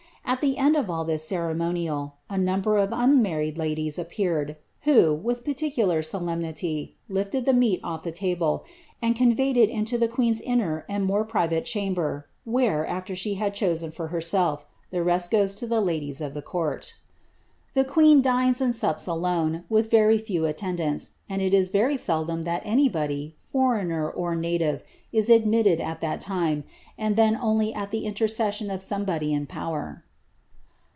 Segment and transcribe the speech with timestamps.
[0.23, 2.13] Al the end of all ihi^ ceiemo nl:il.
[2.29, 6.93] a number of unmarried ladies appeared, who, with panii'i'I^ •niemniiy.
[7.09, 8.61] lifted ihe meat otfthe lablc.
[9.01, 13.91] and conveyed it into theqnetn's Miner and more private chamber, where, after she had chosen
[13.91, 14.63] for hersill'.
[14.89, 16.93] the rest goes to ihe ladies of ihe court."
[17.73, 21.67] "The queen dines and sups alone, with very few aUendants; SDii i' ELIZABETH.
[21.67, 24.81] 169 13 very seldom that anybody, foreigner or native,
[25.11, 26.63] is admitted at that time,
[26.97, 30.05] ftnd then onfy at the intercession of somebody in power.